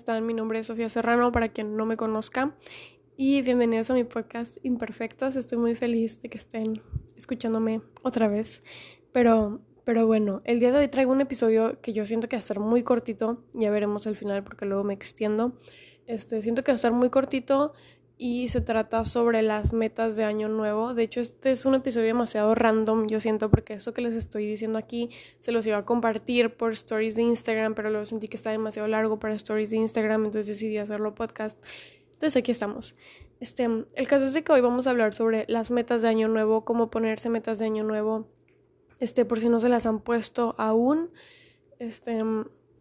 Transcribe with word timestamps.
están? 0.00 0.24
Mi 0.24 0.32
nombre 0.32 0.58
es 0.58 0.66
Sofía 0.66 0.88
Serrano, 0.88 1.30
para 1.30 1.50
quien 1.50 1.76
no 1.76 1.84
me 1.84 1.98
conozca. 1.98 2.56
Y 3.18 3.42
bienvenidos 3.42 3.90
a 3.90 3.94
mi 3.94 4.04
podcast 4.04 4.56
Imperfectos. 4.62 5.36
Estoy 5.36 5.58
muy 5.58 5.74
feliz 5.74 6.22
de 6.22 6.30
que 6.30 6.38
estén 6.38 6.80
escuchándome 7.18 7.82
otra 8.02 8.26
vez. 8.26 8.62
Pero, 9.12 9.60
pero 9.84 10.06
bueno, 10.06 10.40
el 10.46 10.58
día 10.58 10.72
de 10.72 10.78
hoy 10.78 10.88
traigo 10.88 11.12
un 11.12 11.20
episodio 11.20 11.82
que 11.82 11.92
yo 11.92 12.06
siento 12.06 12.28
que 12.28 12.36
va 12.36 12.38
a 12.38 12.40
estar 12.40 12.58
muy 12.60 12.82
cortito. 12.82 13.44
Ya 13.52 13.70
veremos 13.70 14.06
al 14.06 14.16
final 14.16 14.42
porque 14.42 14.64
luego 14.64 14.84
me 14.84 14.94
extiendo. 14.94 15.58
Este, 16.06 16.40
siento 16.40 16.64
que 16.64 16.72
va 16.72 16.74
a 16.74 16.76
estar 16.76 16.92
muy 16.92 17.10
cortito 17.10 17.74
y 18.22 18.50
se 18.50 18.60
trata 18.60 19.06
sobre 19.06 19.40
las 19.40 19.72
metas 19.72 20.14
de 20.14 20.24
año 20.24 20.50
nuevo. 20.50 20.92
De 20.92 21.04
hecho, 21.04 21.20
este 21.20 21.52
es 21.52 21.64
un 21.64 21.74
episodio 21.74 22.08
demasiado 22.08 22.54
random, 22.54 23.06
yo 23.06 23.18
siento, 23.18 23.50
porque 23.50 23.72
eso 23.72 23.94
que 23.94 24.02
les 24.02 24.14
estoy 24.14 24.46
diciendo 24.46 24.78
aquí 24.78 25.08
se 25.38 25.52
los 25.52 25.66
iba 25.66 25.78
a 25.78 25.86
compartir 25.86 26.54
por 26.54 26.72
stories 26.72 27.14
de 27.16 27.22
Instagram, 27.22 27.74
pero 27.74 27.88
luego 27.88 28.04
sentí 28.04 28.28
que 28.28 28.36
está 28.36 28.50
demasiado 28.50 28.88
largo 28.88 29.18
para 29.18 29.32
stories 29.36 29.70
de 29.70 29.78
Instagram, 29.78 30.26
entonces 30.26 30.48
decidí 30.48 30.76
hacerlo 30.76 31.14
podcast. 31.14 31.56
Entonces 32.12 32.36
aquí 32.36 32.52
estamos. 32.52 32.94
Este, 33.40 33.66
el 33.94 34.06
caso 34.06 34.26
es 34.26 34.34
de 34.34 34.44
que 34.44 34.52
hoy 34.52 34.60
vamos 34.60 34.86
a 34.86 34.90
hablar 34.90 35.14
sobre 35.14 35.46
las 35.48 35.70
metas 35.70 36.02
de 36.02 36.08
año 36.08 36.28
nuevo, 36.28 36.66
cómo 36.66 36.90
ponerse 36.90 37.30
metas 37.30 37.58
de 37.58 37.64
año 37.64 37.84
nuevo, 37.84 38.28
este, 38.98 39.24
por 39.24 39.40
si 39.40 39.48
no 39.48 39.60
se 39.60 39.70
las 39.70 39.86
han 39.86 39.98
puesto 39.98 40.54
aún. 40.58 41.10
Este, 41.78 42.22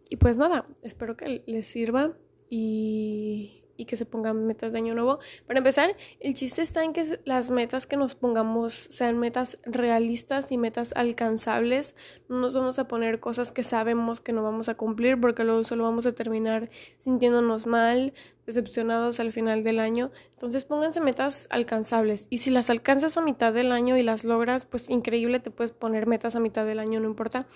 y 0.10 0.18
pues 0.18 0.36
nada, 0.36 0.66
espero 0.82 1.16
que 1.16 1.44
les 1.46 1.66
sirva 1.66 2.12
y 2.50 3.60
y 3.80 3.86
que 3.86 3.96
se 3.96 4.06
pongan 4.06 4.46
metas 4.46 4.74
de 4.74 4.80
año 4.80 4.94
nuevo. 4.94 5.20
Para 5.48 5.60
empezar, 5.60 5.96
el 6.20 6.34
chiste 6.34 6.62
está 6.62 6.84
en 6.84 6.92
que 6.92 7.18
las 7.24 7.50
metas 7.50 7.88
que 7.88 7.96
nos 7.96 8.14
pongamos 8.14 8.74
sean 8.74 9.18
metas 9.18 9.58
realistas 9.64 10.52
y 10.52 10.58
metas 10.58 10.92
alcanzables. 10.98 11.96
No 12.28 12.40
nos 12.40 12.54
vamos 12.54 12.78
a 12.78 12.90
poner 12.90 13.22
cosas 13.22 13.54
que 13.54 13.64
sabemos 13.64 14.20
que 14.20 14.34
no 14.34 14.44
vamos 14.44 14.68
a 14.68 14.76
cumplir 14.76 15.20
porque 15.20 15.46
luego 15.46 15.64
solo 15.64 15.86
vamos 15.86 16.06
a 16.08 16.12
terminar 16.12 16.70
sintiéndonos 16.98 17.68
mal, 17.68 18.14
decepcionados 18.46 19.22
al 19.22 19.32
final 19.32 19.64
del 19.64 19.80
año. 19.80 20.12
Entonces 20.34 20.66
pónganse 20.66 21.00
metas 21.00 21.48
alcanzables 21.50 22.28
y 22.30 22.40
si 22.40 22.50
las 22.50 22.70
alcanzas 22.70 23.16
a 23.16 23.22
mitad 23.22 23.54
del 23.54 23.72
año 23.72 23.96
y 23.96 24.04
las 24.04 24.26
logras, 24.26 24.66
pues 24.66 24.90
increíble, 24.90 25.40
te 25.40 25.52
puedes 25.52 25.72
poner 25.72 26.06
metas 26.06 26.36
a 26.36 26.42
mitad 26.42 26.66
del 26.66 26.80
año, 26.80 27.00
no 27.00 27.08
importa. 27.08 27.48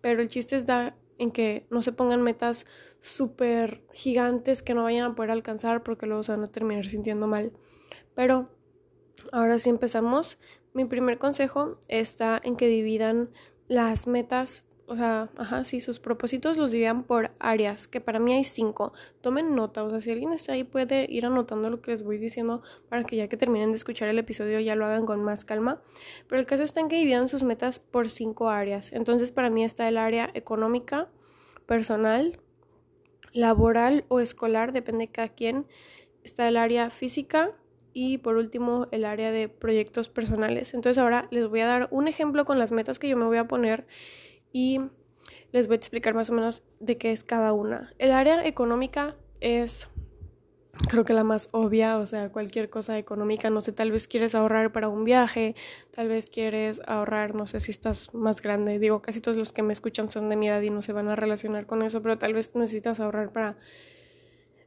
Pero 0.00 0.22
el 0.22 0.28
chiste 0.28 0.54
es 0.54 0.66
dar 0.66 0.94
en 1.18 1.30
que 1.30 1.66
no 1.70 1.82
se 1.82 1.92
pongan 1.92 2.22
metas 2.22 2.66
súper 3.00 3.82
gigantes 3.92 4.62
que 4.62 4.74
no 4.74 4.84
vayan 4.84 5.10
a 5.10 5.14
poder 5.14 5.30
alcanzar 5.30 5.82
porque 5.82 6.06
luego 6.06 6.22
se 6.22 6.32
van 6.32 6.42
a 6.42 6.46
terminar 6.46 6.86
sintiendo 6.86 7.26
mal. 7.26 7.52
Pero 8.14 8.50
ahora 9.32 9.58
sí 9.58 9.70
empezamos. 9.70 10.38
Mi 10.72 10.84
primer 10.84 11.18
consejo 11.18 11.78
está 11.88 12.40
en 12.42 12.56
que 12.56 12.68
dividan 12.68 13.30
las 13.68 14.06
metas 14.06 14.64
o 14.86 14.96
sea, 14.96 15.30
ajá, 15.36 15.64
sí, 15.64 15.80
sus 15.80 15.98
propósitos 15.98 16.56
los 16.56 16.72
dividan 16.72 17.04
por 17.04 17.30
áreas, 17.38 17.88
que 17.88 18.00
para 18.00 18.18
mí 18.18 18.34
hay 18.34 18.44
cinco. 18.44 18.92
Tomen 19.20 19.54
nota, 19.54 19.82
o 19.82 19.90
sea, 19.90 20.00
si 20.00 20.10
alguien 20.10 20.32
está 20.32 20.52
ahí 20.52 20.64
puede 20.64 21.06
ir 21.10 21.24
anotando 21.24 21.70
lo 21.70 21.80
que 21.80 21.92
les 21.92 22.02
voy 22.02 22.18
diciendo 22.18 22.62
para 22.88 23.04
que 23.04 23.16
ya 23.16 23.28
que 23.28 23.36
terminen 23.36 23.70
de 23.70 23.76
escuchar 23.76 24.08
el 24.08 24.18
episodio 24.18 24.60
ya 24.60 24.76
lo 24.76 24.84
hagan 24.84 25.06
con 25.06 25.24
más 25.24 25.44
calma. 25.44 25.82
Pero 26.28 26.40
el 26.40 26.46
caso 26.46 26.62
está 26.62 26.80
en 26.80 26.88
que 26.88 26.96
dividan 26.96 27.28
sus 27.28 27.42
metas 27.42 27.80
por 27.80 28.10
cinco 28.10 28.50
áreas. 28.50 28.92
Entonces, 28.92 29.32
para 29.32 29.50
mí 29.50 29.64
está 29.64 29.88
el 29.88 29.96
área 29.96 30.30
económica, 30.34 31.08
personal, 31.66 32.40
laboral 33.32 34.04
o 34.08 34.20
escolar, 34.20 34.72
depende 34.72 35.06
de 35.06 35.12
cada 35.12 35.28
quien. 35.28 35.66
Está 36.22 36.46
el 36.48 36.56
área 36.56 36.90
física, 36.90 37.54
y 37.94 38.18
por 38.18 38.36
último 38.36 38.88
el 38.90 39.04
área 39.04 39.30
de 39.30 39.48
proyectos 39.48 40.08
personales. 40.08 40.74
Entonces 40.74 40.98
ahora 40.98 41.28
les 41.30 41.48
voy 41.48 41.60
a 41.60 41.66
dar 41.66 41.88
un 41.92 42.08
ejemplo 42.08 42.44
con 42.44 42.58
las 42.58 42.72
metas 42.72 42.98
que 42.98 43.08
yo 43.08 43.16
me 43.16 43.24
voy 43.24 43.38
a 43.38 43.46
poner 43.46 43.86
y 44.54 44.80
les 45.52 45.66
voy 45.66 45.74
a 45.74 45.76
explicar 45.76 46.14
más 46.14 46.30
o 46.30 46.32
menos 46.32 46.62
de 46.78 46.96
qué 46.96 47.12
es 47.12 47.24
cada 47.24 47.52
una. 47.52 47.92
El 47.98 48.12
área 48.12 48.46
económica 48.46 49.16
es 49.40 49.90
creo 50.88 51.04
que 51.04 51.12
la 51.12 51.24
más 51.24 51.48
obvia, 51.52 51.98
o 51.98 52.06
sea, 52.06 52.30
cualquier 52.30 52.70
cosa 52.70 52.98
económica, 52.98 53.50
no 53.50 53.60
sé, 53.60 53.72
tal 53.72 53.90
vez 53.90 54.08
quieres 54.08 54.34
ahorrar 54.34 54.72
para 54.72 54.88
un 54.88 55.04
viaje, 55.04 55.54
tal 55.90 56.08
vez 56.08 56.30
quieres 56.30 56.80
ahorrar, 56.86 57.34
no 57.34 57.46
sé 57.46 57.60
si 57.60 57.70
estás 57.70 58.14
más 58.14 58.40
grande, 58.40 58.78
digo, 58.78 59.02
casi 59.02 59.20
todos 59.20 59.36
los 59.36 59.52
que 59.52 59.62
me 59.62 59.72
escuchan 59.72 60.10
son 60.10 60.28
de 60.28 60.36
mi 60.36 60.48
edad 60.48 60.60
y 60.62 60.70
no 60.70 60.82
se 60.82 60.92
van 60.92 61.08
a 61.08 61.16
relacionar 61.16 61.66
con 61.66 61.82
eso, 61.82 62.02
pero 62.02 62.18
tal 62.18 62.32
vez 62.32 62.54
necesitas 62.54 63.00
ahorrar 63.00 63.32
para 63.32 63.56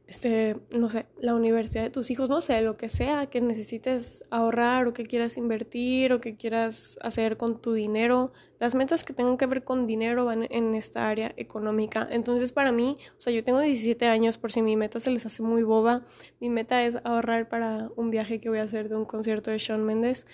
este, 0.08 0.56
no 0.74 0.88
sé, 0.88 1.04
la 1.20 1.34
universidad 1.34 1.82
de 1.82 1.90
tus 1.90 2.10
hijos, 2.10 2.30
no 2.30 2.40
sé, 2.40 2.62
lo 2.62 2.78
que 2.78 2.88
sea 2.88 3.26
que 3.26 3.42
necesites 3.42 4.24
ahorrar 4.30 4.86
o 4.88 4.94
que 4.94 5.04
quieras 5.04 5.36
invertir 5.36 6.14
o 6.14 6.20
que 6.20 6.34
quieras 6.34 6.98
hacer 7.02 7.36
con 7.36 7.60
tu 7.60 7.74
dinero. 7.74 8.32
Las 8.58 8.74
metas 8.74 9.04
que 9.04 9.12
tengan 9.12 9.36
que 9.36 9.44
ver 9.44 9.64
con 9.64 9.86
dinero 9.86 10.24
van 10.24 10.46
en 10.48 10.74
esta 10.74 11.10
área 11.10 11.34
económica. 11.36 12.08
Entonces, 12.10 12.52
para 12.52 12.72
mí, 12.72 12.96
o 13.18 13.20
sea, 13.20 13.34
yo 13.34 13.44
tengo 13.44 13.60
17 13.60 14.06
años, 14.06 14.38
por 14.38 14.50
si 14.50 14.62
mi 14.62 14.76
meta 14.76 14.98
se 14.98 15.10
les 15.10 15.26
hace 15.26 15.42
muy 15.42 15.62
boba, 15.62 16.02
mi 16.40 16.48
meta 16.48 16.82
es 16.86 16.96
ahorrar 17.04 17.50
para 17.50 17.90
un 17.94 18.10
viaje 18.10 18.40
que 18.40 18.48
voy 18.48 18.60
a 18.60 18.62
hacer 18.62 18.88
de 18.88 18.96
un 18.96 19.04
concierto 19.04 19.50
de 19.50 19.58
Shawn 19.58 19.84
Mendes, 19.84 20.26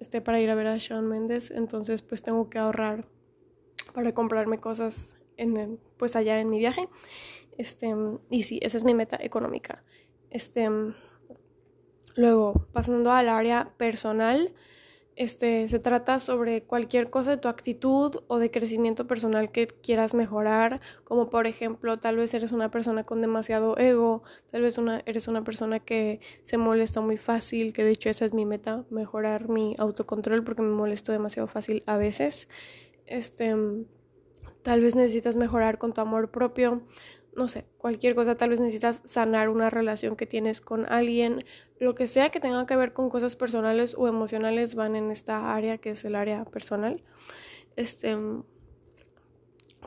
este, 0.00 0.20
para 0.20 0.38
ir 0.38 0.50
a 0.50 0.54
ver 0.54 0.66
a 0.66 0.76
Shawn 0.76 1.08
Mendes. 1.08 1.50
Entonces, 1.50 2.02
pues 2.02 2.20
tengo 2.20 2.50
que 2.50 2.58
ahorrar 2.58 3.08
para 3.94 4.12
comprarme 4.12 4.60
cosas 4.60 5.18
en 5.38 5.80
pues 5.96 6.14
allá 6.14 6.40
en 6.40 6.50
mi 6.50 6.58
viaje. 6.58 6.82
Este, 7.58 7.94
y 8.30 8.42
sí, 8.42 8.58
esa 8.62 8.76
es 8.76 8.84
mi 8.84 8.94
meta 8.94 9.18
económica. 9.20 9.84
Este, 10.30 10.68
luego, 12.16 12.66
pasando 12.72 13.12
al 13.12 13.28
área 13.28 13.72
personal, 13.76 14.54
este, 15.16 15.68
se 15.68 15.78
trata 15.78 16.18
sobre 16.18 16.64
cualquier 16.64 17.08
cosa 17.08 17.30
de 17.30 17.36
tu 17.36 17.46
actitud 17.46 18.16
o 18.26 18.38
de 18.38 18.50
crecimiento 18.50 19.06
personal 19.06 19.52
que 19.52 19.68
quieras 19.68 20.12
mejorar, 20.12 20.80
como 21.04 21.30
por 21.30 21.46
ejemplo, 21.46 21.98
tal 22.00 22.16
vez 22.16 22.34
eres 22.34 22.50
una 22.50 22.70
persona 22.70 23.04
con 23.04 23.20
demasiado 23.20 23.78
ego, 23.78 24.24
tal 24.50 24.62
vez 24.62 24.76
una, 24.76 25.02
eres 25.06 25.28
una 25.28 25.44
persona 25.44 25.78
que 25.78 26.20
se 26.42 26.56
molesta 26.56 27.00
muy 27.00 27.16
fácil, 27.16 27.72
que 27.72 27.84
de 27.84 27.92
hecho 27.92 28.10
esa 28.10 28.24
es 28.24 28.34
mi 28.34 28.44
meta, 28.44 28.84
mejorar 28.90 29.48
mi 29.48 29.76
autocontrol 29.78 30.42
porque 30.42 30.62
me 30.62 30.70
molesto 30.72 31.12
demasiado 31.12 31.46
fácil 31.46 31.84
a 31.86 31.96
veces. 31.96 32.48
Este, 33.06 33.54
tal 34.62 34.80
vez 34.80 34.96
necesitas 34.96 35.36
mejorar 35.36 35.78
con 35.78 35.92
tu 35.92 36.00
amor 36.00 36.32
propio 36.32 36.82
no 37.36 37.48
sé, 37.48 37.66
cualquier 37.78 38.14
cosa, 38.14 38.34
tal 38.34 38.50
vez 38.50 38.60
necesitas 38.60 39.00
sanar 39.04 39.48
una 39.48 39.70
relación 39.70 40.16
que 40.16 40.26
tienes 40.26 40.60
con 40.60 40.90
alguien, 40.90 41.44
lo 41.78 41.94
que 41.94 42.06
sea 42.06 42.30
que 42.30 42.40
tenga 42.40 42.66
que 42.66 42.76
ver 42.76 42.92
con 42.92 43.10
cosas 43.10 43.36
personales 43.36 43.94
o 43.98 44.08
emocionales 44.08 44.74
van 44.74 44.96
en 44.96 45.10
esta 45.10 45.54
área 45.54 45.78
que 45.78 45.90
es 45.90 46.04
el 46.04 46.14
área 46.14 46.44
personal. 46.44 47.02
Este, 47.76 48.16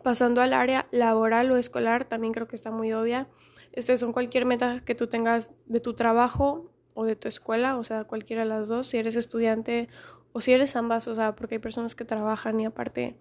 pasando 0.03 0.41
al 0.41 0.53
área 0.53 0.87
laboral 0.91 1.51
o 1.51 1.57
escolar, 1.57 2.05
también 2.05 2.33
creo 2.33 2.47
que 2.47 2.55
está 2.55 2.71
muy 2.71 2.93
obvia. 2.93 3.27
Este 3.71 3.97
son 3.97 4.11
cualquier 4.11 4.45
meta 4.45 4.81
que 4.83 4.95
tú 4.95 5.07
tengas 5.07 5.55
de 5.65 5.79
tu 5.79 5.93
trabajo 5.93 6.71
o 6.93 7.05
de 7.05 7.15
tu 7.15 7.27
escuela, 7.27 7.77
o 7.77 7.83
sea, 7.83 8.05
cualquiera 8.05 8.43
de 8.43 8.49
las 8.49 8.67
dos, 8.67 8.87
si 8.87 8.97
eres 8.97 9.15
estudiante 9.15 9.87
o 10.33 10.41
si 10.41 10.51
eres 10.51 10.75
ambas, 10.75 11.07
o 11.07 11.15
sea, 11.15 11.35
porque 11.35 11.55
hay 11.55 11.59
personas 11.59 11.95
que 11.95 12.05
trabajan 12.05 12.59
y 12.59 12.65
aparte 12.65 13.17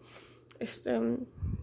este, 0.60 0.98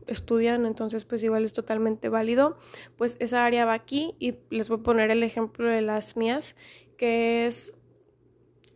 estudian, 0.07 0.65
entonces 0.65 1.05
pues 1.05 1.23
igual 1.23 1.45
es 1.45 1.53
totalmente 1.53 2.09
válido. 2.09 2.57
Pues 2.97 3.17
esa 3.19 3.45
área 3.45 3.65
va 3.65 3.73
aquí 3.73 4.15
y 4.19 4.35
les 4.49 4.69
voy 4.69 4.79
a 4.79 4.83
poner 4.83 5.11
el 5.11 5.23
ejemplo 5.23 5.67
de 5.67 5.81
las 5.81 6.17
mías, 6.17 6.55
que 6.97 7.47
es, 7.47 7.73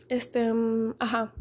este, 0.09 0.51
ajá, 0.99 1.33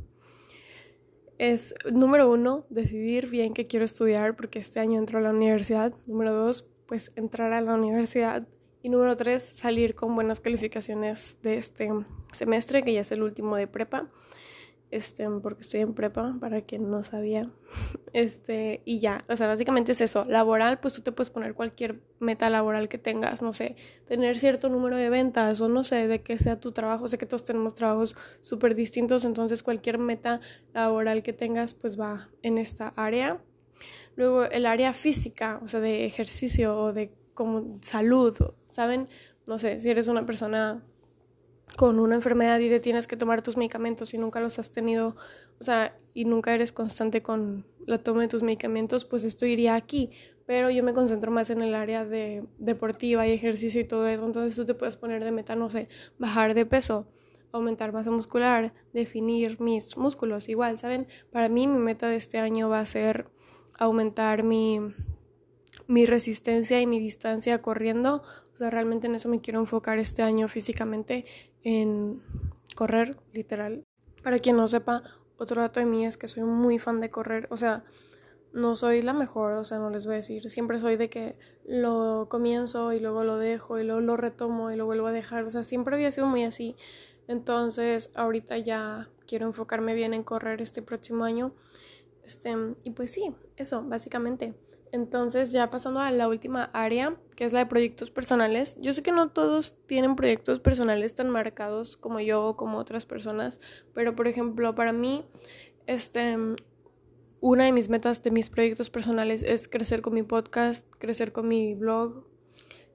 es 1.38 1.74
número 1.92 2.30
uno, 2.30 2.66
decidir 2.70 3.28
bien 3.28 3.52
qué 3.52 3.66
quiero 3.66 3.84
estudiar 3.84 4.36
porque 4.36 4.58
este 4.58 4.80
año 4.80 4.98
entro 4.98 5.18
a 5.18 5.22
la 5.22 5.30
universidad. 5.30 5.92
Número 6.06 6.32
dos, 6.32 6.68
pues 6.86 7.12
entrar 7.16 7.52
a 7.52 7.60
la 7.60 7.74
universidad. 7.74 8.46
Y 8.82 8.88
número 8.88 9.16
tres, 9.16 9.42
salir 9.42 9.94
con 9.94 10.14
buenas 10.14 10.40
calificaciones 10.40 11.38
de 11.42 11.58
este 11.58 11.88
semestre, 12.32 12.82
que 12.82 12.92
ya 12.92 13.00
es 13.00 13.10
el 13.10 13.22
último 13.22 13.56
de 13.56 13.66
prepa 13.66 14.08
este, 14.96 15.28
porque 15.42 15.60
estoy 15.60 15.80
en 15.80 15.94
prepa, 15.94 16.36
para 16.40 16.62
quien 16.62 16.90
no 16.90 17.04
sabía, 17.04 17.50
este, 18.12 18.82
y 18.84 18.98
ya, 18.98 19.24
o 19.28 19.36
sea, 19.36 19.46
básicamente 19.46 19.92
es 19.92 20.00
eso, 20.00 20.24
laboral, 20.24 20.80
pues 20.80 20.94
tú 20.94 21.02
te 21.02 21.12
puedes 21.12 21.30
poner 21.30 21.54
cualquier 21.54 22.00
meta 22.18 22.50
laboral 22.50 22.88
que 22.88 22.98
tengas, 22.98 23.42
no 23.42 23.52
sé, 23.52 23.76
tener 24.06 24.36
cierto 24.38 24.68
número 24.68 24.96
de 24.96 25.10
ventas, 25.10 25.60
o 25.60 25.68
no 25.68 25.84
sé, 25.84 26.08
de 26.08 26.22
qué 26.22 26.38
sea 26.38 26.58
tu 26.58 26.72
trabajo, 26.72 27.06
sé 27.08 27.18
que 27.18 27.26
todos 27.26 27.44
tenemos 27.44 27.74
trabajos 27.74 28.16
súper 28.40 28.74
distintos, 28.74 29.24
entonces 29.24 29.62
cualquier 29.62 29.98
meta 29.98 30.40
laboral 30.72 31.22
que 31.22 31.32
tengas, 31.32 31.74
pues 31.74 32.00
va 32.00 32.28
en 32.42 32.58
esta 32.58 32.92
área. 32.96 33.40
Luego 34.16 34.44
el 34.44 34.64
área 34.64 34.94
física, 34.94 35.60
o 35.62 35.68
sea, 35.68 35.80
de 35.80 36.06
ejercicio 36.06 36.76
o 36.76 36.92
de 36.92 37.12
como 37.34 37.78
salud, 37.82 38.34
¿saben? 38.64 39.08
No 39.46 39.58
sé, 39.58 39.78
si 39.78 39.90
eres 39.90 40.08
una 40.08 40.26
persona 40.26 40.82
con 41.76 41.98
una 41.98 42.14
enfermedad 42.14 42.58
y 42.60 42.68
te 42.68 42.80
tienes 42.80 43.06
que 43.06 43.16
tomar 43.16 43.42
tus 43.42 43.56
medicamentos 43.56 44.14
y 44.14 44.18
nunca 44.18 44.40
los 44.40 44.58
has 44.58 44.70
tenido, 44.70 45.16
o 45.60 45.64
sea, 45.64 45.96
y 46.14 46.24
nunca 46.24 46.54
eres 46.54 46.72
constante 46.72 47.22
con 47.22 47.66
la 47.86 47.98
toma 47.98 48.22
de 48.22 48.28
tus 48.28 48.42
medicamentos, 48.42 49.04
pues 49.04 49.24
esto 49.24 49.46
iría 49.46 49.74
aquí. 49.74 50.10
Pero 50.46 50.70
yo 50.70 50.84
me 50.84 50.94
concentro 50.94 51.30
más 51.30 51.50
en 51.50 51.60
el 51.60 51.74
área 51.74 52.04
de 52.04 52.44
deportiva 52.58 53.26
y 53.26 53.32
ejercicio 53.32 53.80
y 53.80 53.84
todo 53.84 54.06
eso. 54.06 54.24
Entonces 54.24 54.54
tú 54.54 54.64
te 54.64 54.74
puedes 54.74 54.96
poner 54.96 55.24
de 55.24 55.32
meta, 55.32 55.56
no 55.56 55.68
sé, 55.68 55.88
bajar 56.18 56.54
de 56.54 56.64
peso, 56.64 57.06
aumentar 57.52 57.92
masa 57.92 58.10
muscular, 58.12 58.72
definir 58.92 59.60
mis 59.60 59.96
músculos. 59.96 60.48
Igual, 60.48 60.78
¿saben? 60.78 61.08
Para 61.30 61.48
mí 61.48 61.66
mi 61.66 61.78
meta 61.78 62.08
de 62.08 62.16
este 62.16 62.38
año 62.38 62.68
va 62.68 62.78
a 62.78 62.86
ser 62.86 63.28
aumentar 63.78 64.44
mi 64.44 64.80
mi 65.86 66.06
resistencia 66.06 66.80
y 66.80 66.86
mi 66.86 66.98
distancia 66.98 67.62
corriendo. 67.62 68.22
O 68.54 68.56
sea, 68.56 68.70
realmente 68.70 69.06
en 69.06 69.14
eso 69.14 69.28
me 69.28 69.40
quiero 69.40 69.60
enfocar 69.60 69.98
este 69.98 70.22
año 70.22 70.48
físicamente, 70.48 71.24
en 71.62 72.20
correr, 72.74 73.18
literal. 73.32 73.84
Para 74.22 74.38
quien 74.38 74.56
no 74.56 74.66
sepa, 74.68 75.02
otro 75.38 75.60
dato 75.60 75.80
de 75.80 75.86
mí 75.86 76.06
es 76.06 76.16
que 76.16 76.28
soy 76.28 76.44
muy 76.44 76.78
fan 76.78 77.00
de 77.00 77.10
correr. 77.10 77.46
O 77.50 77.56
sea, 77.56 77.84
no 78.52 78.74
soy 78.74 79.02
la 79.02 79.12
mejor, 79.12 79.52
o 79.52 79.64
sea, 79.64 79.78
no 79.78 79.90
les 79.90 80.06
voy 80.06 80.14
a 80.14 80.16
decir. 80.16 80.48
Siempre 80.50 80.78
soy 80.78 80.96
de 80.96 81.10
que 81.10 81.36
lo 81.64 82.26
comienzo 82.30 82.92
y 82.92 83.00
luego 83.00 83.22
lo 83.22 83.36
dejo 83.36 83.78
y 83.78 83.84
luego 83.84 84.00
lo 84.00 84.16
retomo 84.16 84.70
y 84.70 84.76
lo 84.76 84.86
vuelvo 84.86 85.06
a 85.06 85.12
dejar. 85.12 85.44
O 85.44 85.50
sea, 85.50 85.62
siempre 85.62 85.94
había 85.94 86.10
sido 86.10 86.26
muy 86.26 86.44
así. 86.44 86.74
Entonces, 87.28 88.10
ahorita 88.14 88.56
ya 88.58 89.10
quiero 89.26 89.46
enfocarme 89.46 89.94
bien 89.94 90.14
en 90.14 90.22
correr 90.22 90.62
este 90.62 90.80
próximo 90.80 91.24
año. 91.24 91.54
Este, 92.24 92.54
y 92.82 92.90
pues 92.90 93.10
sí, 93.10 93.34
eso, 93.56 93.84
básicamente. 93.84 94.54
Entonces, 94.96 95.52
ya 95.52 95.68
pasando 95.68 96.00
a 96.00 96.10
la 96.10 96.26
última 96.26 96.70
área, 96.72 97.16
que 97.36 97.44
es 97.44 97.52
la 97.52 97.60
de 97.60 97.66
proyectos 97.66 98.10
personales. 98.10 98.78
Yo 98.80 98.94
sé 98.94 99.02
que 99.02 99.12
no 99.12 99.28
todos 99.28 99.76
tienen 99.86 100.16
proyectos 100.16 100.58
personales 100.58 101.14
tan 101.14 101.28
marcados 101.28 101.98
como 101.98 102.18
yo 102.20 102.42
o 102.46 102.56
como 102.56 102.78
otras 102.78 103.04
personas, 103.04 103.60
pero 103.92 104.16
por 104.16 104.26
ejemplo, 104.26 104.74
para 104.74 104.94
mí, 104.94 105.26
este, 105.86 106.38
una 107.40 107.64
de 107.64 107.72
mis 107.72 107.90
metas 107.90 108.22
de 108.22 108.30
mis 108.30 108.48
proyectos 108.48 108.88
personales 108.88 109.42
es 109.42 109.68
crecer 109.68 110.00
con 110.00 110.14
mi 110.14 110.22
podcast, 110.22 110.90
crecer 110.98 111.30
con 111.32 111.46
mi 111.46 111.74
blog, 111.74 112.24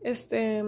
este, 0.01 0.63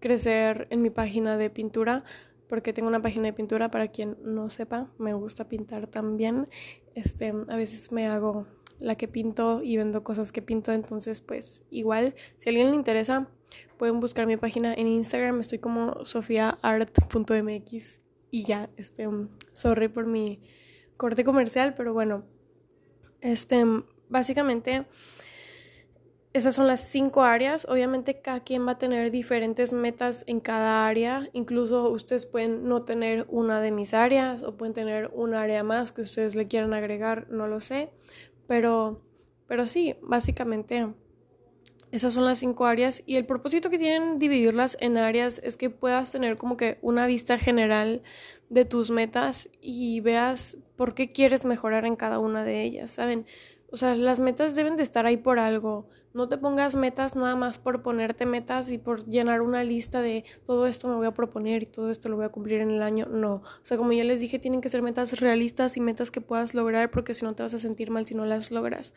crecer 0.00 0.68
en 0.70 0.80
mi 0.80 0.88
página 0.88 1.36
de 1.36 1.50
pintura 1.50 2.02
porque 2.48 2.72
tengo 2.72 2.88
una 2.88 3.02
página 3.02 3.26
de 3.26 3.34
pintura 3.34 3.70
para 3.70 3.88
quien 3.88 4.16
no 4.22 4.48
sepa, 4.48 4.90
me 4.98 5.12
gusta 5.12 5.48
pintar 5.48 5.86
también. 5.86 6.48
Este, 6.94 7.28
a 7.28 7.56
veces 7.56 7.92
me 7.92 8.06
hago 8.06 8.46
la 8.80 8.96
que 8.96 9.08
pinto 9.08 9.62
y 9.62 9.76
vendo 9.76 10.04
cosas 10.04 10.32
que 10.32 10.42
pinto, 10.42 10.72
entonces 10.72 11.20
pues 11.20 11.62
igual, 11.70 12.14
si 12.36 12.48
a 12.48 12.50
alguien 12.50 12.70
le 12.70 12.76
interesa, 12.76 13.28
pueden 13.76 14.00
buscar 14.00 14.26
mi 14.26 14.36
página 14.36 14.74
en 14.74 14.86
Instagram, 14.86 15.40
estoy 15.40 15.58
como 15.58 16.04
sofiaart.mx 16.04 18.00
y 18.30 18.44
ya, 18.44 18.68
este, 18.76 19.08
sorry 19.52 19.88
por 19.88 20.06
mi 20.06 20.40
corte 20.96 21.24
comercial, 21.24 21.74
pero 21.74 21.92
bueno, 21.92 22.24
este, 23.20 23.64
básicamente 24.08 24.86
esas 26.34 26.54
son 26.54 26.66
las 26.66 26.80
cinco 26.80 27.22
áreas. 27.22 27.66
Obviamente 27.68 28.20
cada 28.20 28.40
quien 28.40 28.66
va 28.66 28.72
a 28.72 28.78
tener 28.78 29.10
diferentes 29.10 29.72
metas 29.72 30.24
en 30.26 30.40
cada 30.40 30.86
área. 30.86 31.26
Incluso 31.32 31.90
ustedes 31.90 32.26
pueden 32.26 32.68
no 32.68 32.82
tener 32.82 33.26
una 33.28 33.60
de 33.60 33.70
mis 33.70 33.94
áreas 33.94 34.42
o 34.42 34.56
pueden 34.56 34.74
tener 34.74 35.10
un 35.14 35.34
área 35.34 35.62
más 35.62 35.90
que 35.90 36.02
ustedes 36.02 36.34
le 36.34 36.46
quieran 36.46 36.74
agregar, 36.74 37.26
no 37.30 37.46
lo 37.48 37.60
sé. 37.60 37.90
Pero, 38.48 39.00
pero 39.46 39.66
sí, 39.66 39.94
básicamente 40.02 40.88
esas 41.90 42.12
son 42.12 42.26
las 42.26 42.38
cinco 42.38 42.66
áreas 42.66 43.02
y 43.06 43.16
el 43.16 43.24
propósito 43.24 43.70
que 43.70 43.78
tienen 43.78 44.18
dividirlas 44.18 44.76
en 44.80 44.98
áreas 44.98 45.40
es 45.42 45.56
que 45.56 45.70
puedas 45.70 46.10
tener 46.10 46.36
como 46.36 46.56
que 46.56 46.78
una 46.82 47.06
vista 47.06 47.38
general 47.38 48.02
de 48.50 48.64
tus 48.66 48.90
metas 48.90 49.48
y 49.62 50.00
veas 50.00 50.58
por 50.76 50.94
qué 50.94 51.08
quieres 51.08 51.46
mejorar 51.46 51.86
en 51.86 51.96
cada 51.96 52.18
una 52.18 52.44
de 52.44 52.62
ellas, 52.62 52.90
¿saben? 52.90 53.26
O 53.70 53.76
sea, 53.76 53.94
las 53.94 54.20
metas 54.20 54.54
deben 54.54 54.76
de 54.76 54.82
estar 54.82 55.06
ahí 55.06 55.16
por 55.16 55.38
algo. 55.38 55.88
No 56.14 56.28
te 56.28 56.38
pongas 56.38 56.74
metas 56.74 57.14
nada 57.16 57.36
más 57.36 57.58
por 57.58 57.82
ponerte 57.82 58.24
metas 58.24 58.70
y 58.70 58.78
por 58.78 59.04
llenar 59.04 59.42
una 59.42 59.62
lista 59.62 60.00
de 60.00 60.24
todo 60.46 60.66
esto 60.66 60.88
me 60.88 60.94
voy 60.94 61.06
a 61.06 61.12
proponer 61.12 61.62
y 61.62 61.66
todo 61.66 61.90
esto 61.90 62.08
lo 62.08 62.16
voy 62.16 62.24
a 62.24 62.30
cumplir 62.30 62.60
en 62.60 62.70
el 62.70 62.82
año. 62.82 63.06
No. 63.10 63.34
O 63.34 63.60
sea, 63.62 63.76
como 63.76 63.92
ya 63.92 64.04
les 64.04 64.20
dije, 64.20 64.38
tienen 64.38 64.60
que 64.60 64.68
ser 64.68 64.82
metas 64.82 65.20
realistas 65.20 65.76
y 65.76 65.80
metas 65.80 66.10
que 66.10 66.20
puedas 66.20 66.54
lograr 66.54 66.90
porque 66.90 67.14
si 67.14 67.24
no 67.24 67.34
te 67.34 67.42
vas 67.42 67.54
a 67.54 67.58
sentir 67.58 67.90
mal 67.90 68.06
si 68.06 68.14
no 68.14 68.24
las 68.24 68.50
logras. 68.50 68.94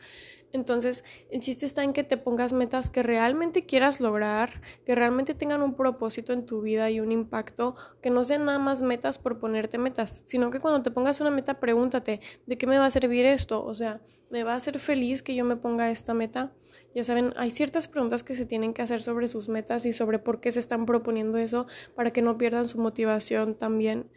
Entonces, 0.52 1.04
el 1.30 1.40
chiste 1.40 1.66
está 1.66 1.82
en 1.82 1.92
que 1.92 2.04
te 2.04 2.16
pongas 2.16 2.52
metas 2.52 2.90
que 2.90 3.02
realmente 3.02 3.62
quieras 3.62 4.00
lograr, 4.00 4.60
que 4.84 4.94
realmente 4.94 5.34
tengan 5.34 5.62
un 5.62 5.74
propósito 5.74 6.32
en 6.32 6.46
tu 6.46 6.60
vida 6.60 6.90
y 6.90 7.00
un 7.00 7.10
impacto, 7.10 7.74
que 8.02 8.10
no 8.10 8.24
sean 8.24 8.44
nada 8.44 8.58
más 8.58 8.82
metas 8.82 9.18
por 9.18 9.38
ponerte 9.38 9.78
metas, 9.78 10.22
sino 10.26 10.50
que 10.50 10.60
cuando 10.60 10.82
te 10.82 10.90
pongas 10.90 11.20
una 11.20 11.30
meta, 11.30 11.58
pregúntate, 11.58 12.20
¿de 12.46 12.58
qué 12.58 12.66
me 12.66 12.78
va 12.78 12.86
a 12.86 12.90
servir 12.90 13.24
esto? 13.24 13.64
O 13.64 13.74
sea, 13.74 14.02
¿me 14.30 14.44
va 14.44 14.52
a 14.52 14.56
hacer 14.56 14.78
feliz 14.78 15.22
que 15.22 15.34
yo 15.34 15.44
me 15.44 15.56
ponga 15.56 15.90
esta 15.90 16.12
meta? 16.14 16.52
Ya 16.94 17.04
saben, 17.04 17.32
hay 17.36 17.50
ciertas 17.50 17.88
preguntas 17.88 18.22
que 18.22 18.34
se 18.34 18.44
tienen 18.44 18.74
que 18.74 18.82
hacer 18.82 19.02
sobre 19.02 19.28
sus 19.28 19.48
metas 19.48 19.86
y 19.86 19.92
sobre 19.92 20.18
por 20.18 20.40
qué 20.40 20.52
se 20.52 20.60
están 20.60 20.84
proponiendo 20.84 21.38
eso 21.38 21.66
para 21.94 22.12
que 22.12 22.20
no 22.20 22.36
pierdan 22.36 22.66
su 22.66 22.78
motivación 22.78 23.54
también. 23.54 24.10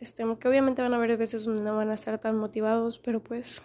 Este, 0.00 0.24
que 0.38 0.48
obviamente 0.48 0.82
van 0.82 0.94
a 0.94 0.96
haber 0.96 1.16
veces 1.16 1.44
donde 1.44 1.62
no 1.62 1.76
van 1.76 1.90
a 1.90 1.94
estar 1.94 2.18
tan 2.18 2.36
motivados, 2.36 2.98
pero 2.98 3.22
pues, 3.22 3.62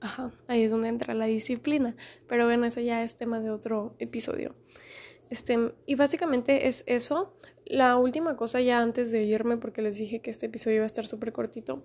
ajá, 0.00 0.32
ahí 0.48 0.62
es 0.62 0.70
donde 0.70 0.88
entra 0.88 1.14
la 1.14 1.26
disciplina. 1.26 1.96
Pero 2.28 2.46
bueno, 2.46 2.66
ese 2.66 2.84
ya 2.84 3.02
es 3.02 3.16
tema 3.16 3.40
de 3.40 3.50
otro 3.50 3.94
episodio. 3.98 4.54
Este, 5.30 5.74
y 5.86 5.94
básicamente 5.94 6.68
es 6.68 6.84
eso. 6.86 7.34
La 7.64 7.96
última 7.96 8.36
cosa 8.36 8.60
ya 8.60 8.80
antes 8.80 9.10
de 9.10 9.22
irme, 9.22 9.56
porque 9.56 9.82
les 9.82 9.96
dije 9.96 10.20
que 10.20 10.30
este 10.30 10.46
episodio 10.46 10.76
iba 10.76 10.84
a 10.84 10.86
estar 10.86 11.06
súper 11.06 11.32
cortito, 11.32 11.84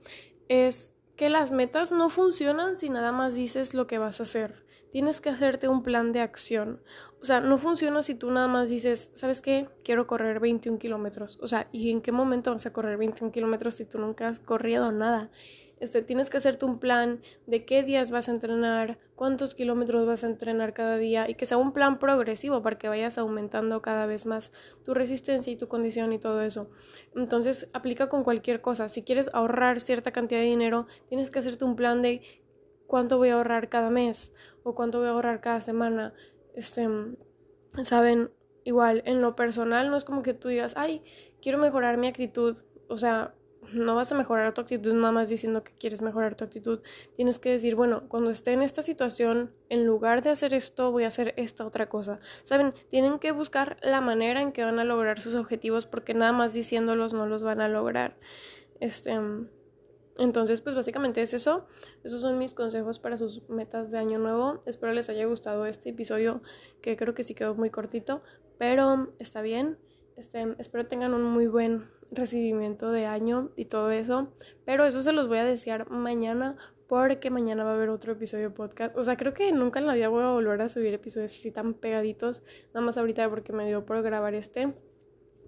es 0.49 0.93
que 1.15 1.29
las 1.29 1.51
metas 1.51 1.91
no 1.91 2.09
funcionan 2.09 2.77
si 2.77 2.89
nada 2.89 3.11
más 3.11 3.35
dices 3.35 3.73
lo 3.73 3.87
que 3.87 3.97
vas 3.97 4.19
a 4.19 4.23
hacer. 4.23 4.68
Tienes 4.91 5.21
que 5.21 5.29
hacerte 5.29 5.67
un 5.67 5.83
plan 5.83 6.11
de 6.11 6.21
acción. 6.21 6.81
O 7.21 7.25
sea, 7.25 7.41
no 7.41 7.57
funciona 7.57 8.01
si 8.01 8.15
tú 8.15 8.31
nada 8.31 8.47
más 8.47 8.69
dices, 8.69 9.11
¿sabes 9.13 9.41
qué? 9.41 9.69
Quiero 9.83 10.07
correr 10.07 10.39
21 10.39 10.79
kilómetros. 10.79 11.37
O 11.41 11.47
sea, 11.47 11.67
¿y 11.71 11.91
en 11.91 12.01
qué 12.01 12.11
momento 12.11 12.51
vas 12.51 12.65
a 12.65 12.73
correr 12.73 12.97
21 12.97 13.31
kilómetros 13.31 13.75
si 13.75 13.85
tú 13.85 13.99
nunca 13.99 14.27
has 14.27 14.39
corrido 14.39 14.91
nada? 14.91 15.29
Este, 15.79 16.01
tienes 16.01 16.29
que 16.29 16.37
hacerte 16.37 16.65
un 16.65 16.79
plan 16.79 17.21
de 17.47 17.63
qué 17.63 17.83
días 17.83 18.11
vas 18.11 18.27
a 18.27 18.33
entrenar, 18.33 18.99
cuántos 19.15 19.55
kilómetros 19.55 20.05
vas 20.05 20.23
a 20.23 20.27
entrenar 20.27 20.73
cada 20.73 20.97
día 20.97 21.29
y 21.29 21.35
que 21.35 21.45
sea 21.45 21.57
un 21.57 21.71
plan 21.71 21.99
progresivo 21.99 22.61
para 22.61 22.77
que 22.77 22.89
vayas 22.89 23.17
aumentando 23.17 23.81
cada 23.81 24.05
vez 24.05 24.25
más 24.25 24.51
tu 24.83 24.93
resistencia 24.93 25.53
y 25.53 25.55
tu 25.55 25.67
condición 25.67 26.11
y 26.11 26.19
todo 26.19 26.41
eso. 26.41 26.69
Entonces, 27.15 27.69
aplica 27.73 28.09
con 28.09 28.23
cualquier 28.23 28.61
cosa. 28.61 28.89
Si 28.89 29.03
quieres 29.03 29.29
ahorrar 29.33 29.79
cierta 29.79 30.11
cantidad 30.11 30.41
de 30.41 30.47
dinero, 30.47 30.85
tienes 31.07 31.31
que 31.31 31.39
hacerte 31.39 31.63
un 31.63 31.77
plan 31.77 32.01
de 32.01 32.21
cuánto 32.85 33.17
voy 33.17 33.29
a 33.29 33.35
ahorrar 33.35 33.69
cada 33.69 33.89
mes 33.89 34.33
o 34.63 34.75
cuánto 34.75 34.99
voy 34.99 35.07
a 35.07 35.11
ahorrar 35.11 35.41
cada 35.41 35.61
semana. 35.61 36.13
Este, 36.53 36.87
saben, 37.83 38.31
igual 38.63 39.03
en 39.05 39.21
lo 39.21 39.35
personal 39.35 39.89
no 39.89 39.97
es 39.97 40.05
como 40.05 40.21
que 40.21 40.33
tú 40.33 40.47
digas, 40.47 40.73
ay, 40.77 41.03
quiero 41.41 41.57
mejorar 41.57 41.97
mi 41.97 42.07
actitud. 42.07 42.57
O 42.87 42.97
sea, 42.97 43.35
no 43.73 43.95
vas 43.95 44.11
a 44.11 44.15
mejorar 44.15 44.53
tu 44.53 44.61
actitud 44.61 44.93
nada 44.93 45.11
más 45.11 45.29
diciendo 45.29 45.63
que 45.63 45.73
quieres 45.73 46.01
mejorar 46.01 46.35
tu 46.35 46.43
actitud. 46.43 46.79
Tienes 47.15 47.37
que 47.37 47.51
decir, 47.51 47.75
bueno, 47.75 48.07
cuando 48.07 48.31
esté 48.31 48.53
en 48.53 48.61
esta 48.61 48.81
situación, 48.81 49.53
en 49.69 49.85
lugar 49.85 50.21
de 50.21 50.29
hacer 50.29 50.53
esto, 50.53 50.91
voy 50.91 51.03
a 51.03 51.07
hacer 51.07 51.33
esta 51.37 51.65
otra 51.65 51.89
cosa. 51.89 52.19
Saben, 52.43 52.73
tienen 52.87 53.19
que 53.19 53.31
buscar 53.31 53.77
la 53.81 54.01
manera 54.01 54.41
en 54.41 54.51
que 54.51 54.63
van 54.63 54.79
a 54.79 54.83
lograr 54.83 55.19
sus 55.19 55.35
objetivos 55.35 55.85
porque 55.85 56.13
nada 56.13 56.31
más 56.31 56.53
diciéndolos 56.53 57.13
no 57.13 57.27
los 57.27 57.43
van 57.43 57.61
a 57.61 57.67
lograr. 57.67 58.17
Este, 58.79 59.19
entonces, 60.17 60.61
pues 60.61 60.75
básicamente 60.75 61.21
es 61.21 61.33
eso. 61.33 61.67
Esos 62.03 62.21
son 62.21 62.37
mis 62.37 62.53
consejos 62.53 62.99
para 62.99 63.17
sus 63.17 63.47
metas 63.49 63.91
de 63.91 63.99
año 63.99 64.19
nuevo. 64.19 64.61
Espero 64.65 64.93
les 64.93 65.09
haya 65.09 65.25
gustado 65.25 65.65
este 65.65 65.89
episodio, 65.89 66.41
que 66.81 66.97
creo 66.97 67.13
que 67.13 67.23
sí 67.23 67.35
quedó 67.35 67.55
muy 67.55 67.69
cortito, 67.69 68.21
pero 68.57 69.13
está 69.19 69.41
bien. 69.41 69.77
Este, 70.17 70.55
espero 70.57 70.85
tengan 70.85 71.13
un 71.13 71.23
muy 71.23 71.47
buen 71.47 71.85
recibimiento 72.11 72.91
de 72.91 73.05
año 73.05 73.51
y 73.55 73.65
todo 73.65 73.91
eso. 73.91 74.33
Pero 74.65 74.85
eso 74.85 75.01
se 75.01 75.13
los 75.13 75.29
voy 75.29 75.37
a 75.37 75.45
desear 75.45 75.89
mañana 75.89 76.57
porque 76.89 77.29
mañana 77.29 77.63
va 77.63 77.71
a 77.71 77.75
haber 77.75 77.89
otro 77.89 78.13
episodio 78.13 78.53
podcast. 78.53 78.97
O 78.97 79.03
sea, 79.03 79.15
creo 79.15 79.33
que 79.33 79.51
nunca 79.51 79.79
en 79.79 79.87
la 79.87 79.93
vida 79.93 80.09
voy 80.09 80.23
a 80.23 80.31
volver 80.31 80.61
a 80.61 80.69
subir 80.69 80.93
episodios 80.93 81.31
así 81.31 81.51
tan 81.51 81.75
pegaditos. 81.75 82.41
Nada 82.73 82.85
más 82.85 82.97
ahorita 82.97 83.29
porque 83.29 83.53
me 83.53 83.65
dio 83.67 83.85
por 83.85 84.01
grabar 84.01 84.33
este. 84.33 84.73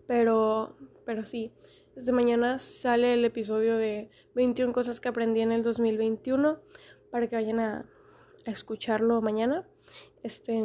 Pero, 0.07 0.77
pero 1.03 1.25
sí. 1.25 1.51
Desde 1.95 2.11
mañana 2.11 2.57
sale 2.57 3.13
el 3.13 3.25
episodio 3.25 3.77
de 3.77 4.09
21 4.35 4.71
cosas 4.73 4.99
que 4.99 5.09
aprendí 5.09 5.41
en 5.41 5.51
el 5.51 5.61
2021 5.63 6.59
para 7.11 7.27
que 7.27 7.35
vayan 7.35 7.59
a, 7.59 7.85
escucharlo 8.45 9.21
mañana. 9.21 9.67
Este, 10.23 10.63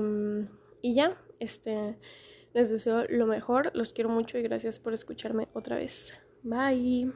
y 0.81 0.95
ya, 0.95 1.21
este, 1.41 1.99
les 2.55 2.71
deseo 2.71 3.05
lo 3.09 3.27
mejor, 3.27 3.71
los 3.75 3.93
quiero 3.93 4.09
mucho 4.09 4.39
y 4.39 4.43
gracias 4.43 4.79
por 4.79 4.95
escucharme 4.95 5.49
otra 5.53 5.77
vez. 5.77 6.15
Bye. 6.43 7.13